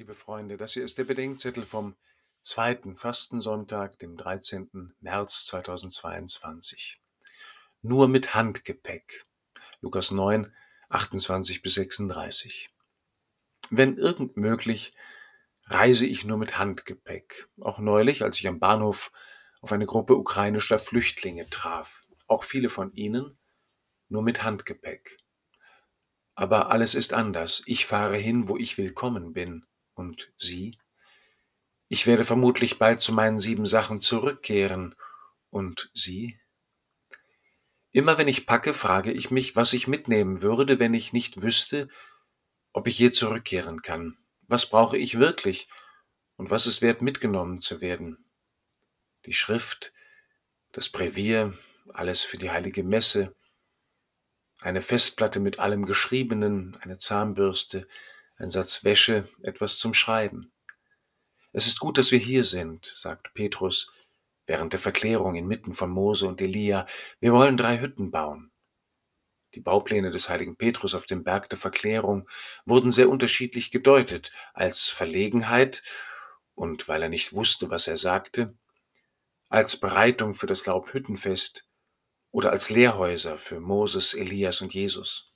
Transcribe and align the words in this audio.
Liebe 0.00 0.14
Freunde, 0.14 0.56
das 0.56 0.72
hier 0.72 0.82
ist 0.82 0.96
der 0.96 1.04
Bedenkzettel 1.04 1.62
vom 1.62 1.94
zweiten 2.40 2.96
Fastensonntag, 2.96 3.98
dem 3.98 4.16
13. 4.16 4.94
März 5.00 5.44
2022. 5.44 7.02
Nur 7.82 8.08
mit 8.08 8.34
Handgepäck. 8.34 9.26
Lukas 9.82 10.10
9, 10.10 10.56
28 10.88 11.60
bis 11.60 11.74
36. 11.74 12.70
Wenn 13.68 13.98
irgend 13.98 14.38
möglich, 14.38 14.94
reise 15.64 16.06
ich 16.06 16.24
nur 16.24 16.38
mit 16.38 16.56
Handgepäck. 16.56 17.50
Auch 17.60 17.78
neulich, 17.78 18.22
als 18.22 18.38
ich 18.38 18.48
am 18.48 18.58
Bahnhof 18.58 19.12
auf 19.60 19.70
eine 19.70 19.84
Gruppe 19.84 20.16
ukrainischer 20.16 20.78
Flüchtlinge 20.78 21.50
traf. 21.50 22.06
Auch 22.26 22.44
viele 22.44 22.70
von 22.70 22.90
ihnen 22.94 23.38
nur 24.08 24.22
mit 24.22 24.44
Handgepäck. 24.44 25.18
Aber 26.34 26.70
alles 26.70 26.94
ist 26.94 27.12
anders. 27.12 27.62
Ich 27.66 27.84
fahre 27.84 28.16
hin, 28.16 28.48
wo 28.48 28.56
ich 28.56 28.78
willkommen 28.78 29.34
bin. 29.34 29.66
Und 30.00 30.32
Sie? 30.38 30.78
Ich 31.88 32.06
werde 32.06 32.24
vermutlich 32.24 32.78
bald 32.78 33.02
zu 33.02 33.12
meinen 33.12 33.38
sieben 33.38 33.66
Sachen 33.66 33.98
zurückkehren. 34.00 34.94
Und 35.50 35.90
Sie? 35.92 36.40
Immer 37.90 38.16
wenn 38.16 38.26
ich 38.26 38.46
packe, 38.46 38.72
frage 38.72 39.12
ich 39.12 39.30
mich, 39.30 39.56
was 39.56 39.74
ich 39.74 39.88
mitnehmen 39.88 40.40
würde, 40.40 40.78
wenn 40.78 40.94
ich 40.94 41.12
nicht 41.12 41.42
wüsste, 41.42 41.86
ob 42.72 42.86
ich 42.86 42.98
je 42.98 43.10
zurückkehren 43.10 43.82
kann. 43.82 44.16
Was 44.48 44.70
brauche 44.70 44.96
ich 44.96 45.18
wirklich 45.18 45.68
und 46.36 46.50
was 46.50 46.66
ist 46.66 46.80
wert, 46.80 47.02
mitgenommen 47.02 47.58
zu 47.58 47.82
werden? 47.82 48.24
Die 49.26 49.34
Schrift, 49.34 49.92
das 50.72 50.88
Brevier, 50.88 51.52
alles 51.92 52.22
für 52.22 52.38
die 52.38 52.50
heilige 52.50 52.84
Messe, 52.84 53.36
eine 54.62 54.80
Festplatte 54.80 55.40
mit 55.40 55.58
allem 55.58 55.84
Geschriebenen, 55.84 56.74
eine 56.76 56.96
Zahnbürste, 56.96 57.86
ein 58.40 58.48
Satz 58.48 58.84
Wäsche, 58.84 59.28
etwas 59.42 59.78
zum 59.78 59.92
Schreiben. 59.92 60.50
Es 61.52 61.66
ist 61.66 61.78
gut, 61.78 61.98
dass 61.98 62.10
wir 62.10 62.18
hier 62.18 62.42
sind, 62.44 62.86
sagt 62.86 63.34
Petrus 63.34 63.92
während 64.46 64.72
der 64.72 64.80
Verklärung 64.80 65.34
inmitten 65.34 65.74
von 65.74 65.90
Mose 65.90 66.26
und 66.26 66.40
Elia. 66.40 66.86
Wir 67.20 67.32
wollen 67.32 67.58
drei 67.58 67.78
Hütten 67.80 68.10
bauen. 68.10 68.50
Die 69.54 69.60
Baupläne 69.60 70.10
des 70.10 70.30
heiligen 70.30 70.56
Petrus 70.56 70.94
auf 70.94 71.04
dem 71.04 71.22
Berg 71.22 71.50
der 71.50 71.58
Verklärung 71.58 72.28
wurden 72.64 72.90
sehr 72.90 73.10
unterschiedlich 73.10 73.70
gedeutet, 73.70 74.32
als 74.54 74.88
Verlegenheit 74.88 75.82
und 76.54 76.88
weil 76.88 77.02
er 77.02 77.08
nicht 77.10 77.34
wusste, 77.34 77.68
was 77.68 77.88
er 77.88 77.98
sagte, 77.98 78.56
als 79.50 79.76
Bereitung 79.78 80.34
für 80.34 80.46
das 80.46 80.64
Laubhüttenfest 80.64 81.68
oder 82.30 82.52
als 82.52 82.70
Lehrhäuser 82.70 83.36
für 83.36 83.60
Moses, 83.60 84.14
Elias 84.14 84.62
und 84.62 84.72
Jesus. 84.72 85.30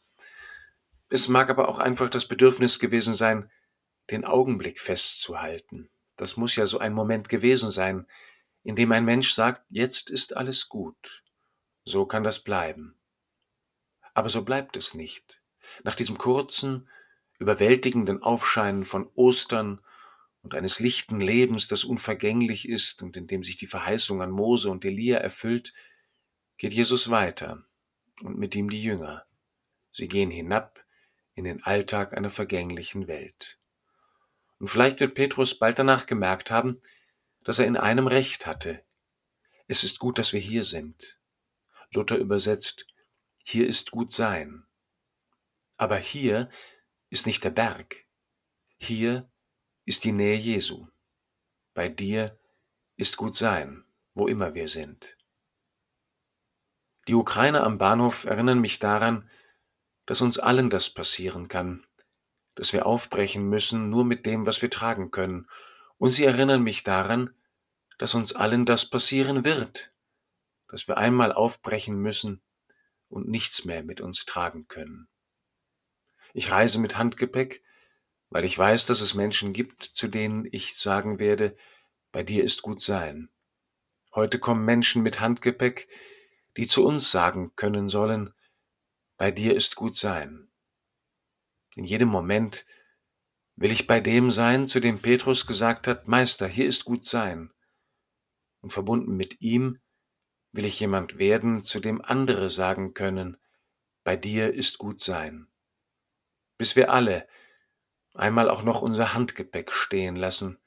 Es 1.14 1.28
mag 1.28 1.48
aber 1.48 1.68
auch 1.68 1.78
einfach 1.78 2.10
das 2.10 2.26
Bedürfnis 2.26 2.80
gewesen 2.80 3.14
sein, 3.14 3.48
den 4.10 4.24
Augenblick 4.24 4.80
festzuhalten. 4.80 5.88
Das 6.16 6.36
muss 6.36 6.56
ja 6.56 6.66
so 6.66 6.80
ein 6.80 6.92
Moment 6.92 7.28
gewesen 7.28 7.70
sein, 7.70 8.08
in 8.64 8.74
dem 8.74 8.90
ein 8.90 9.04
Mensch 9.04 9.30
sagt, 9.30 9.64
jetzt 9.70 10.10
ist 10.10 10.36
alles 10.36 10.68
gut. 10.68 11.22
So 11.84 12.04
kann 12.04 12.24
das 12.24 12.40
bleiben. 12.40 12.96
Aber 14.12 14.28
so 14.28 14.42
bleibt 14.42 14.76
es 14.76 14.94
nicht. 14.94 15.40
Nach 15.84 15.94
diesem 15.94 16.18
kurzen, 16.18 16.88
überwältigenden 17.38 18.20
Aufscheinen 18.20 18.82
von 18.82 19.08
Ostern 19.14 19.80
und 20.42 20.56
eines 20.56 20.80
lichten 20.80 21.20
Lebens, 21.20 21.68
das 21.68 21.84
unvergänglich 21.84 22.68
ist 22.68 23.04
und 23.04 23.16
in 23.16 23.28
dem 23.28 23.44
sich 23.44 23.54
die 23.56 23.68
Verheißung 23.68 24.20
an 24.20 24.32
Mose 24.32 24.68
und 24.68 24.84
Elia 24.84 25.18
erfüllt, 25.18 25.74
geht 26.56 26.72
Jesus 26.72 27.08
weiter 27.08 27.64
und 28.20 28.36
mit 28.36 28.56
ihm 28.56 28.68
die 28.68 28.82
Jünger. 28.82 29.24
Sie 29.92 30.08
gehen 30.08 30.32
hinab 30.32 30.83
in 31.34 31.44
den 31.44 31.62
Alltag 31.64 32.16
einer 32.16 32.30
vergänglichen 32.30 33.06
Welt. 33.08 33.58
Und 34.58 34.68
vielleicht 34.68 35.00
wird 35.00 35.14
Petrus 35.14 35.58
bald 35.58 35.78
danach 35.78 36.06
gemerkt 36.06 36.50
haben, 36.50 36.80
dass 37.42 37.58
er 37.58 37.66
in 37.66 37.76
einem 37.76 38.06
Recht 38.06 38.46
hatte. 38.46 38.82
Es 39.66 39.84
ist 39.84 39.98
gut, 39.98 40.18
dass 40.18 40.32
wir 40.32 40.40
hier 40.40 40.64
sind. 40.64 41.20
Luther 41.92 42.16
übersetzt, 42.16 42.86
hier 43.44 43.66
ist 43.66 43.90
gut 43.90 44.12
sein. 44.12 44.64
Aber 45.76 45.96
hier 45.96 46.50
ist 47.10 47.26
nicht 47.26 47.44
der 47.44 47.50
Berg. 47.50 48.04
Hier 48.78 49.30
ist 49.84 50.04
die 50.04 50.12
Nähe 50.12 50.36
Jesu. 50.36 50.86
Bei 51.74 51.88
dir 51.88 52.38
ist 52.96 53.16
gut 53.16 53.36
sein, 53.36 53.84
wo 54.14 54.28
immer 54.28 54.54
wir 54.54 54.68
sind. 54.68 55.16
Die 57.06 57.14
Ukrainer 57.14 57.64
am 57.64 57.76
Bahnhof 57.76 58.24
erinnern 58.24 58.60
mich 58.60 58.78
daran, 58.78 59.28
dass 60.06 60.20
uns 60.20 60.38
allen 60.38 60.70
das 60.70 60.90
passieren 60.90 61.48
kann, 61.48 61.86
dass 62.54 62.72
wir 62.72 62.86
aufbrechen 62.86 63.48
müssen 63.48 63.90
nur 63.90 64.04
mit 64.04 64.26
dem, 64.26 64.46
was 64.46 64.62
wir 64.62 64.70
tragen 64.70 65.10
können, 65.10 65.48
und 65.98 66.10
sie 66.10 66.24
erinnern 66.24 66.62
mich 66.62 66.82
daran, 66.82 67.34
dass 67.98 68.14
uns 68.14 68.32
allen 68.34 68.64
das 68.64 68.88
passieren 68.88 69.44
wird, 69.44 69.92
dass 70.68 70.88
wir 70.88 70.98
einmal 70.98 71.32
aufbrechen 71.32 71.96
müssen 71.96 72.42
und 73.08 73.28
nichts 73.28 73.64
mehr 73.64 73.84
mit 73.84 74.00
uns 74.00 74.26
tragen 74.26 74.66
können. 74.66 75.08
Ich 76.32 76.50
reise 76.50 76.80
mit 76.80 76.98
Handgepäck, 76.98 77.62
weil 78.28 78.44
ich 78.44 78.58
weiß, 78.58 78.86
dass 78.86 79.00
es 79.00 79.14
Menschen 79.14 79.52
gibt, 79.52 79.84
zu 79.84 80.08
denen 80.08 80.48
ich 80.50 80.76
sagen 80.76 81.20
werde, 81.20 81.56
bei 82.10 82.24
dir 82.24 82.42
ist 82.42 82.62
gut 82.62 82.82
sein. 82.82 83.30
Heute 84.12 84.40
kommen 84.40 84.64
Menschen 84.64 85.02
mit 85.02 85.20
Handgepäck, 85.20 85.88
die 86.56 86.66
zu 86.66 86.84
uns 86.84 87.12
sagen 87.12 87.54
können 87.54 87.88
sollen, 87.88 88.33
bei 89.24 89.30
dir 89.30 89.56
ist 89.56 89.74
gut 89.74 89.96
sein. 89.96 90.50
In 91.76 91.84
jedem 91.84 92.10
Moment 92.10 92.66
will 93.56 93.70
ich 93.70 93.86
bei 93.86 93.98
dem 93.98 94.30
sein, 94.30 94.66
zu 94.66 94.80
dem 94.80 95.00
Petrus 95.00 95.46
gesagt 95.46 95.88
hat, 95.88 96.06
Meister, 96.06 96.46
hier 96.46 96.66
ist 96.66 96.84
gut 96.84 97.06
sein. 97.06 97.50
Und 98.60 98.74
verbunden 98.74 99.16
mit 99.16 99.40
ihm 99.40 99.80
will 100.52 100.66
ich 100.66 100.78
jemand 100.78 101.16
werden, 101.16 101.62
zu 101.62 101.80
dem 101.80 102.02
andere 102.02 102.50
sagen 102.50 102.92
können, 102.92 103.38
bei 104.02 104.14
dir 104.14 104.52
ist 104.52 104.76
gut 104.76 105.00
sein. 105.00 105.48
Bis 106.58 106.76
wir 106.76 106.92
alle 106.92 107.26
einmal 108.12 108.50
auch 108.50 108.62
noch 108.62 108.82
unser 108.82 109.14
Handgepäck 109.14 109.72
stehen 109.72 110.16
lassen 110.16 110.58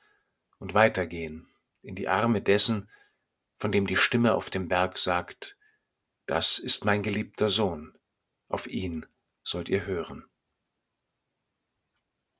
und 0.57 0.74
weitergehen 0.74 1.47
in 1.84 1.94
die 1.94 2.07
Arme 2.07 2.41
dessen, 2.41 2.89
von 3.59 3.72
dem 3.72 3.85
die 3.85 3.97
Stimme 3.97 4.34
auf 4.34 4.50
dem 4.50 4.68
Berg 4.68 4.97
sagt, 4.97 5.59
das 6.25 6.57
ist 6.57 6.85
mein 6.85 7.03
geliebter 7.03 7.50
Sohn 7.50 7.94
auf 8.50 8.68
ihn 8.68 9.06
sollt 9.44 9.69
ihr 9.69 9.85
hören. 9.85 10.25